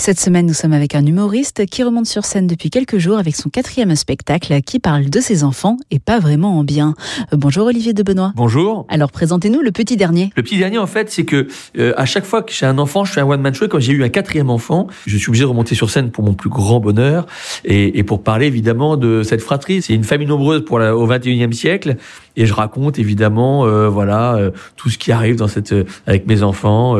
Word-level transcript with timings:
Cette 0.00 0.18
semaine, 0.18 0.46
nous 0.46 0.54
sommes 0.54 0.72
avec 0.72 0.94
un 0.94 1.04
humoriste 1.04 1.66
qui 1.66 1.82
remonte 1.82 2.06
sur 2.06 2.24
scène 2.24 2.46
depuis 2.46 2.70
quelques 2.70 2.96
jours 2.96 3.18
avec 3.18 3.36
son 3.36 3.50
quatrième 3.50 3.94
spectacle 3.96 4.62
qui 4.62 4.78
parle 4.78 5.10
de 5.10 5.20
ses 5.20 5.44
enfants 5.44 5.76
et 5.90 5.98
pas 5.98 6.18
vraiment 6.18 6.58
en 6.58 6.64
bien. 6.64 6.94
Euh, 7.34 7.36
bonjour 7.36 7.66
Olivier 7.66 7.92
de 7.92 8.02
Benoît. 8.02 8.32
Bonjour. 8.34 8.86
Alors 8.88 9.12
présentez-nous 9.12 9.60
le 9.60 9.72
petit 9.72 9.98
dernier. 9.98 10.32
Le 10.36 10.42
petit 10.42 10.56
dernier, 10.56 10.78
en 10.78 10.86
fait, 10.86 11.10
c'est 11.10 11.26
que 11.26 11.48
euh, 11.78 11.92
à 11.98 12.06
chaque 12.06 12.24
fois 12.24 12.42
que 12.42 12.50
j'ai 12.50 12.64
un 12.64 12.78
enfant, 12.78 13.04
je 13.04 13.12
fais 13.12 13.20
un 13.20 13.26
one-man 13.26 13.52
show. 13.52 13.66
Et 13.66 13.68
quand 13.68 13.78
j'ai 13.78 13.92
eu 13.92 14.02
un 14.02 14.08
quatrième 14.08 14.48
enfant, 14.48 14.86
je 15.04 15.18
suis 15.18 15.28
obligé 15.28 15.44
de 15.44 15.48
remonter 15.48 15.74
sur 15.74 15.90
scène 15.90 16.10
pour 16.10 16.24
mon 16.24 16.32
plus 16.32 16.48
grand 16.48 16.80
bonheur 16.80 17.26
et, 17.66 17.98
et 17.98 18.02
pour 18.02 18.22
parler 18.22 18.46
évidemment 18.46 18.96
de 18.96 19.22
cette 19.22 19.42
fratrie. 19.42 19.82
C'est 19.82 19.92
une 19.92 20.04
famille 20.04 20.28
nombreuse 20.28 20.64
pour 20.64 20.78
la, 20.78 20.96
au 20.96 21.06
21e 21.06 21.52
siècle 21.52 21.96
et 22.38 22.46
je 22.46 22.54
raconte 22.54 22.98
évidemment 22.98 23.66
euh, 23.66 23.88
voilà 23.88 24.36
euh, 24.36 24.50
tout 24.76 24.88
ce 24.88 24.96
qui 24.96 25.12
arrive 25.12 25.36
dans 25.36 25.48
cette 25.48 25.74
avec 26.06 26.26
mes 26.26 26.42
enfants 26.42 26.96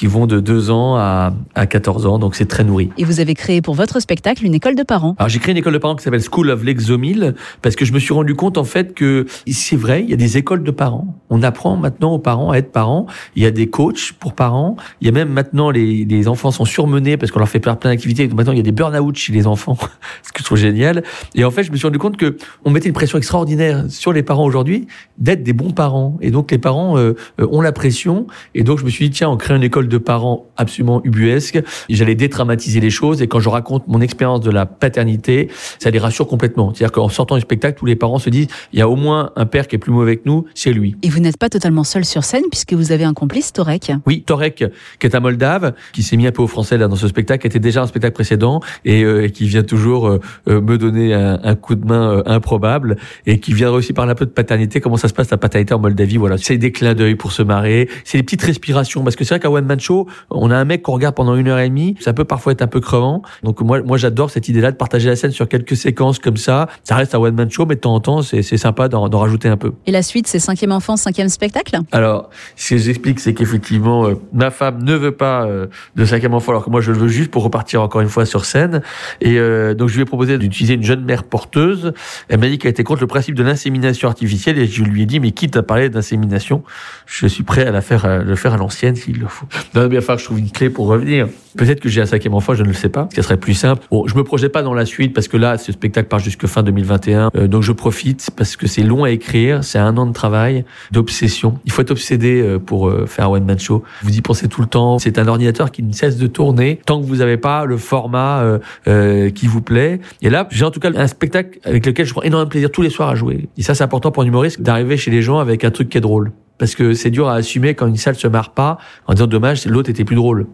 qui 0.00 0.06
vont 0.06 0.26
de 0.26 0.40
2 0.40 0.70
ans 0.70 0.96
à, 0.96 1.34
à 1.54 1.66
14 1.66 2.06
ans 2.06 2.18
donc 2.18 2.34
c'est 2.34 2.46
très 2.46 2.64
nourri. 2.64 2.88
Et 2.96 3.04
vous 3.04 3.20
avez 3.20 3.34
créé 3.34 3.60
pour 3.60 3.74
votre 3.74 4.00
spectacle 4.00 4.46
une 4.46 4.54
école 4.54 4.74
de 4.74 4.82
parents. 4.82 5.14
Alors 5.18 5.28
j'ai 5.28 5.38
créé 5.40 5.52
une 5.52 5.58
école 5.58 5.74
de 5.74 5.78
parents 5.78 5.94
qui 5.94 6.02
s'appelle 6.02 6.22
School 6.22 6.48
of 6.48 6.64
l'Exomile 6.64 7.34
parce 7.60 7.76
que 7.76 7.84
je 7.84 7.92
me 7.92 7.98
suis 7.98 8.14
rendu 8.14 8.34
compte 8.34 8.56
en 8.56 8.64
fait 8.64 8.94
que 8.94 9.26
c'est 9.46 9.76
vrai, 9.76 10.02
il 10.02 10.08
y 10.08 10.14
a 10.14 10.16
des 10.16 10.38
écoles 10.38 10.62
de 10.62 10.70
parents. 10.70 11.20
On 11.28 11.42
apprend 11.42 11.76
maintenant 11.76 12.14
aux 12.14 12.18
parents 12.18 12.50
à 12.50 12.56
être 12.56 12.72
parents. 12.72 13.04
Il 13.36 13.42
y 13.42 13.46
a 13.46 13.50
des 13.50 13.68
coachs 13.68 14.14
pour 14.18 14.32
parents. 14.32 14.76
Il 15.02 15.06
y 15.06 15.10
a 15.10 15.12
même 15.12 15.28
maintenant 15.28 15.68
les, 15.70 16.06
les 16.06 16.28
enfants 16.28 16.50
sont 16.50 16.64
surmenés 16.64 17.18
parce 17.18 17.30
qu'on 17.30 17.38
leur 17.38 17.50
fait 17.50 17.62
faire 17.62 17.76
plein 17.76 17.90
d'activités. 17.90 18.26
Maintenant 18.26 18.52
il 18.52 18.56
y 18.56 18.60
a 18.60 18.64
des 18.64 18.72
burn-out 18.72 19.16
chez 19.16 19.34
les 19.34 19.46
enfants, 19.46 19.76
ce 20.22 20.32
que 20.32 20.38
je 20.38 20.44
trouve 20.44 20.56
génial. 20.56 21.02
Et 21.34 21.44
en 21.44 21.50
fait 21.50 21.62
je 21.62 21.70
me 21.72 21.76
suis 21.76 21.86
rendu 21.86 21.98
compte 21.98 22.16
que 22.16 22.38
on 22.64 22.70
mettait 22.70 22.88
une 22.88 22.94
pression 22.94 23.18
extraordinaire 23.18 23.84
sur 23.90 24.14
les 24.14 24.22
parents 24.22 24.46
aujourd'hui 24.46 24.86
d'être 25.18 25.42
des 25.42 25.52
bons 25.52 25.72
parents. 25.72 26.16
Et 26.22 26.30
donc 26.30 26.50
les 26.50 26.58
parents 26.58 26.96
euh, 26.96 27.16
euh, 27.38 27.46
ont 27.50 27.60
la 27.60 27.72
pression. 27.72 28.26
Et 28.54 28.62
donc 28.62 28.78
je 28.78 28.86
me 28.86 28.88
suis 28.88 29.10
dit 29.10 29.18
tiens, 29.18 29.28
on 29.28 29.36
crée 29.36 29.54
une 29.54 29.62
école 29.62 29.89
de 29.90 29.98
parents 29.98 30.46
absolument 30.56 31.02
ubuesque. 31.04 31.60
J'allais 31.88 32.14
détraumatiser 32.14 32.80
les 32.80 32.90
choses. 32.90 33.20
Et 33.20 33.26
quand 33.26 33.40
je 33.40 33.48
raconte 33.48 33.86
mon 33.88 34.00
expérience 34.00 34.40
de 34.40 34.50
la 34.50 34.66
paternité, 34.66 35.48
ça 35.78 35.90
les 35.90 35.98
rassure 35.98 36.26
complètement. 36.26 36.72
C'est-à-dire 36.72 36.92
qu'en 36.92 37.08
sortant 37.08 37.34
du 37.34 37.42
spectacle, 37.42 37.78
tous 37.78 37.86
les 37.86 37.96
parents 37.96 38.18
se 38.18 38.30
disent 38.30 38.48
il 38.72 38.78
y 38.78 38.82
a 38.82 38.88
au 38.88 38.96
moins 38.96 39.32
un 39.36 39.46
père 39.46 39.68
qui 39.68 39.76
est 39.76 39.78
plus 39.78 39.92
mauvais 39.92 40.16
que 40.16 40.22
nous, 40.24 40.46
c'est 40.54 40.72
lui. 40.72 40.96
Et 41.02 41.08
vous 41.08 41.20
n'êtes 41.20 41.36
pas 41.36 41.48
totalement 41.48 41.84
seul 41.84 42.04
sur 42.04 42.24
scène 42.24 42.44
puisque 42.50 42.72
vous 42.72 42.92
avez 42.92 43.04
un 43.04 43.14
complice, 43.14 43.52
Torek. 43.52 43.92
Oui, 44.06 44.22
Torek, 44.22 44.64
qui 44.98 45.06
est 45.06 45.14
un 45.14 45.20
Moldave, 45.20 45.74
qui 45.92 46.02
s'est 46.02 46.16
mis 46.16 46.26
un 46.26 46.32
peu 46.32 46.42
au 46.42 46.46
français 46.46 46.78
là 46.78 46.88
dans 46.88 46.96
ce 46.96 47.08
spectacle, 47.08 47.42
qui 47.42 47.46
était 47.48 47.58
déjà 47.58 47.82
un 47.82 47.86
spectacle 47.86 48.14
précédent 48.14 48.60
et, 48.84 49.02
euh, 49.02 49.24
et 49.24 49.30
qui 49.30 49.46
vient 49.46 49.62
toujours 49.62 50.06
euh, 50.08 50.20
euh, 50.48 50.60
me 50.60 50.78
donner 50.78 51.14
un, 51.14 51.40
un, 51.42 51.54
coup 51.54 51.74
de 51.74 51.84
main 51.84 52.18
euh, 52.18 52.22
improbable 52.26 52.96
et 53.26 53.38
qui 53.40 53.52
viendra 53.52 53.76
aussi 53.76 53.92
parler 53.92 54.12
un 54.12 54.14
peu 54.14 54.26
de 54.26 54.30
paternité, 54.30 54.80
comment 54.80 54.96
ça 54.96 55.08
se 55.08 55.14
passe 55.14 55.30
la 55.30 55.36
paternité 55.36 55.74
en 55.74 55.78
Moldavie? 55.78 56.16
Voilà, 56.16 56.36
c'est 56.38 56.58
des 56.58 56.72
clins 56.72 56.94
d'œil 56.94 57.14
pour 57.14 57.32
se 57.32 57.42
marrer, 57.42 57.88
c'est 58.04 58.18
des 58.18 58.22
petites 58.22 58.42
respirations 58.42 59.02
parce 59.02 59.16
que 59.16 59.24
c'est 59.24 59.34
vrai 59.34 59.40
qu'à 59.40 59.50
One 59.50 59.66
Man 59.66 59.79
Show, 59.80 60.06
on 60.30 60.50
a 60.50 60.56
un 60.56 60.64
mec 60.64 60.82
qu'on 60.82 60.92
regarde 60.92 61.14
pendant 61.14 61.34
une 61.34 61.48
heure 61.48 61.58
et 61.58 61.68
demie, 61.68 61.96
ça 62.00 62.12
peut 62.12 62.24
parfois 62.24 62.52
être 62.52 62.62
un 62.62 62.66
peu 62.66 62.80
crevant. 62.80 63.22
Donc 63.42 63.60
moi, 63.60 63.82
moi 63.82 63.96
j'adore 63.96 64.30
cette 64.30 64.48
idée-là 64.48 64.72
de 64.72 64.76
partager 64.76 65.08
la 65.08 65.16
scène 65.16 65.32
sur 65.32 65.48
quelques 65.48 65.76
séquences 65.76 66.18
comme 66.18 66.36
ça. 66.36 66.68
Ça 66.84 66.94
reste 66.96 67.14
un 67.14 67.18
One 67.18 67.34
Man 67.34 67.50
Show, 67.50 67.66
mais 67.66 67.74
de 67.74 67.80
temps 67.80 67.94
en 67.94 68.00
temps, 68.00 68.22
c'est 68.22 68.42
sympa 68.42 68.88
d'en 68.88 69.08
rajouter 69.08 69.48
un 69.48 69.56
peu. 69.56 69.72
Et 69.86 69.92
la 69.92 70.02
suite, 70.02 70.26
c'est 70.26 70.38
cinquième 70.38 70.72
enfant, 70.72 70.96
cinquième 70.96 71.28
spectacle? 71.28 71.78
Alors, 71.92 72.30
ce 72.56 72.70
que 72.70 72.78
j'explique, 72.78 73.20
c'est 73.20 73.34
qu'effectivement, 73.34 74.06
euh, 74.06 74.14
ma 74.32 74.50
femme 74.50 74.82
ne 74.82 74.94
veut 74.94 75.12
pas 75.12 75.44
euh, 75.46 75.66
de 75.96 76.04
cinquième 76.04 76.34
enfant, 76.34 76.52
alors 76.52 76.64
que 76.64 76.70
moi, 76.70 76.80
je 76.80 76.92
le 76.92 76.98
veux 76.98 77.08
juste 77.08 77.30
pour 77.30 77.42
repartir 77.42 77.82
encore 77.82 78.00
une 78.00 78.08
fois 78.08 78.26
sur 78.26 78.44
scène. 78.44 78.82
Et 79.20 79.38
euh, 79.38 79.74
donc, 79.74 79.88
je 79.88 79.94
lui 79.96 80.02
ai 80.02 80.04
proposé 80.04 80.38
d'utiliser 80.38 80.74
une 80.74 80.82
jeune 80.82 81.04
mère 81.04 81.24
porteuse. 81.24 81.92
Elle 82.28 82.40
m'a 82.40 82.48
dit 82.48 82.58
qu'elle 82.58 82.70
était 82.70 82.84
contre 82.84 83.00
le 83.00 83.06
principe 83.06 83.34
de 83.34 83.42
l'insémination 83.42 84.08
artificielle, 84.08 84.58
et 84.58 84.66
je 84.66 84.82
lui 84.82 85.02
ai 85.02 85.06
dit, 85.06 85.20
mais 85.20 85.32
quitte 85.32 85.56
à 85.56 85.62
parler 85.62 85.88
d'insémination, 85.88 86.62
je 87.06 87.26
suis 87.26 87.42
prêt 87.42 87.66
à 87.66 87.70
la 87.70 87.80
faire, 87.80 88.04
à 88.04 88.18
le 88.18 88.36
faire 88.36 88.54
à 88.54 88.56
l'ancienne 88.56 88.96
s'il 88.96 89.18
le 89.18 89.26
faut. 89.26 89.46
Non, 89.74 89.86
bien 89.86 90.00
falloir 90.00 90.16
que 90.16 90.22
je 90.22 90.26
trouve 90.26 90.38
une 90.38 90.50
clé 90.50 90.70
pour 90.70 90.86
revenir. 90.86 91.28
Peut-être 91.56 91.80
que 91.80 91.88
j'ai 91.88 92.00
un 92.00 92.06
cinquième 92.06 92.34
enfant, 92.34 92.54
je 92.54 92.62
ne 92.62 92.68
le 92.68 92.74
sais 92.74 92.88
pas, 92.88 93.08
ce 93.14 93.22
serait 93.22 93.36
plus 93.36 93.54
simple. 93.54 93.84
Bon, 93.90 94.06
je 94.06 94.14
me 94.14 94.22
projette 94.22 94.52
pas 94.52 94.62
dans 94.62 94.74
la 94.74 94.86
suite 94.86 95.12
parce 95.12 95.26
que 95.26 95.36
là, 95.36 95.58
ce 95.58 95.72
spectacle 95.72 96.08
part 96.08 96.20
jusque 96.20 96.46
fin 96.46 96.62
2021, 96.62 97.30
euh, 97.34 97.48
donc 97.48 97.62
je 97.62 97.72
profite 97.72 98.30
parce 98.36 98.56
que 98.56 98.68
c'est 98.68 98.82
long 98.82 99.04
à 99.04 99.10
écrire, 99.10 99.64
c'est 99.64 99.78
un 99.78 99.96
an 99.96 100.06
de 100.06 100.12
travail, 100.12 100.64
d'obsession. 100.92 101.58
Il 101.64 101.72
faut 101.72 101.82
être 101.82 101.90
obsédé 101.90 102.40
euh, 102.40 102.58
pour 102.58 102.88
euh, 102.88 103.06
faire 103.06 103.26
un 103.26 103.30
one 103.30 103.44
man 103.44 103.58
show. 103.58 103.82
Vous 104.02 104.16
y 104.16 104.20
pensez 104.20 104.48
tout 104.48 104.60
le 104.60 104.68
temps. 104.68 104.98
C'est 104.98 105.18
un 105.18 105.26
ordinateur 105.26 105.72
qui 105.72 105.82
ne 105.82 105.92
cesse 105.92 106.16
de 106.18 106.26
tourner 106.26 106.80
tant 106.86 107.00
que 107.00 107.06
vous 107.06 107.16
n'avez 107.16 107.36
pas 107.36 107.64
le 107.64 107.76
format 107.76 108.42
euh, 108.42 108.58
euh, 108.86 109.30
qui 109.30 109.46
vous 109.46 109.60
plaît. 109.60 110.00
Et 110.22 110.30
là, 110.30 110.46
j'ai 110.50 110.64
en 110.64 110.70
tout 110.70 110.80
cas 110.80 110.90
un 110.94 111.06
spectacle 111.06 111.58
avec 111.64 111.84
lequel 111.84 112.06
je 112.06 112.12
prends 112.12 112.22
énormément 112.22 112.46
de 112.46 112.50
plaisir 112.50 112.70
tous 112.70 112.82
les 112.82 112.90
soirs 112.90 113.08
à 113.08 113.14
jouer. 113.14 113.48
Et 113.56 113.62
ça, 113.62 113.74
c'est 113.74 113.84
important 113.84 114.12
pour 114.12 114.22
un 114.22 114.26
humoriste 114.26 114.62
d'arriver 114.62 114.96
chez 114.96 115.10
les 115.10 115.22
gens 115.22 115.38
avec 115.38 115.64
un 115.64 115.70
truc 115.70 115.88
qui 115.88 115.98
est 115.98 116.00
drôle. 116.00 116.32
Parce 116.60 116.74
que 116.74 116.92
c'est 116.92 117.10
dur 117.10 117.26
à 117.26 117.36
assumer 117.36 117.74
quand 117.74 117.86
une 117.86 117.96
salle 117.96 118.16
se 118.16 118.28
marre 118.28 118.50
pas 118.50 118.76
en 119.06 119.14
disant 119.14 119.26
dommage, 119.26 119.64
l'autre 119.64 119.88
était 119.88 120.04
plus 120.04 120.14
drôle. 120.14 120.46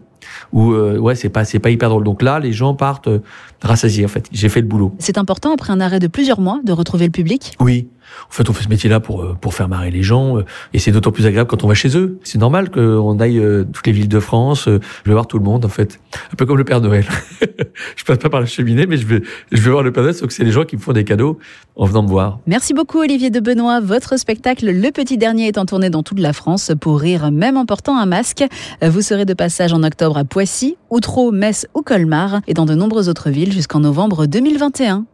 Ou 0.53 0.71
euh, 0.71 0.97
ouais 0.97 1.15
c'est 1.15 1.27
pas 1.27 1.43
c'est 1.43 1.59
pas 1.59 1.69
hyper 1.69 1.89
drôle. 1.89 2.05
Donc 2.05 2.21
là 2.21 2.39
les 2.39 2.53
gens 2.53 2.73
partent 2.73 3.09
euh, 3.09 3.19
rassasiés 3.61 4.05
en 4.05 4.07
fait. 4.07 4.25
J'ai 4.31 4.47
fait 4.47 4.61
le 4.61 4.67
boulot. 4.67 4.95
C'est 4.99 5.17
important 5.17 5.53
après 5.53 5.73
un 5.73 5.81
arrêt 5.81 5.99
de 5.99 6.07
plusieurs 6.07 6.39
mois 6.39 6.61
de 6.63 6.71
retrouver 6.71 7.05
le 7.05 7.11
public? 7.11 7.55
Oui 7.59 7.89
en 8.29 8.31
fait 8.31 8.49
on 8.49 8.53
fait 8.53 8.63
ce 8.63 8.69
métier 8.69 8.89
là 8.89 8.99
pour 8.99 9.23
euh, 9.23 9.37
pour 9.39 9.53
faire 9.53 9.67
marrer 9.67 9.91
les 9.91 10.03
gens 10.03 10.37
euh, 10.37 10.45
et 10.73 10.79
c'est 10.79 10.91
d'autant 10.91 11.11
plus 11.11 11.25
agréable 11.25 11.49
quand 11.49 11.63
on 11.63 11.67
va 11.67 11.73
chez 11.73 11.97
eux 11.97 12.19
c'est 12.23 12.37
normal 12.37 12.69
qu'on 12.69 13.19
aille 13.19 13.39
euh, 13.39 13.63
toutes 13.71 13.87
les 13.87 13.93
villes 13.93 14.07
de 14.07 14.19
France 14.19 14.65
je 14.65 14.79
vais 15.05 15.13
voir 15.13 15.27
tout 15.27 15.37
le 15.37 15.43
monde 15.43 15.65
en 15.65 15.69
fait 15.69 15.99
un 16.31 16.35
peu 16.35 16.45
comme 16.45 16.57
le 16.57 16.63
Père 16.63 16.81
Noël 16.81 17.05
je 17.95 18.03
passe 18.03 18.17
pas 18.17 18.29
par 18.29 18.39
la 18.39 18.45
cheminée 18.45 18.85
mais 18.85 18.97
je 18.97 19.05
vais 19.05 19.21
je 19.51 19.61
vais 19.61 19.71
voir 19.71 19.83
le 19.83 19.91
Père 19.91 20.03
Noël 20.03 20.15
sauf 20.15 20.27
que 20.27 20.33
c'est 20.33 20.43
les 20.43 20.51
gens 20.51 20.63
qui 20.63 20.75
me 20.75 20.81
font 20.81 20.93
des 20.93 21.03
cadeaux 21.03 21.39
en 21.75 21.85
venant 21.85 22.03
me 22.03 22.09
voir 22.09 22.39
Merci 22.47 22.73
beaucoup 22.73 22.99
Olivier 22.99 23.29
de 23.29 23.39
Benoît. 23.39 23.79
Votre 23.79 24.17
spectacle 24.17 24.69
Le 24.71 24.91
Petit 24.91 25.17
Dernier 25.17 25.47
est 25.47 25.57
en 25.57 25.65
tournée 25.65 25.89
dans 25.89 26.03
toute 26.03 26.19
la 26.19 26.33
France 26.33 26.71
pour 26.79 26.99
rire 26.99 27.31
même 27.31 27.57
en 27.57 27.65
portant 27.65 27.97
un 27.97 28.05
masque. 28.05 28.43
Vous 28.81 29.01
serez 29.01 29.25
de 29.25 29.33
passage 29.33 29.73
en 29.73 29.83
octobre 29.83 30.17
à 30.17 30.25
Poissy, 30.25 30.77
Outreau, 30.89 31.31
Metz 31.31 31.67
ou 31.75 31.81
Colmar 31.81 32.41
et 32.47 32.53
dans 32.53 32.65
de 32.65 32.75
nombreuses 32.75 33.09
autres 33.09 33.29
villes 33.29 33.51
jusqu'en 33.51 33.79
novembre 33.79 34.25
2021. 34.25 35.05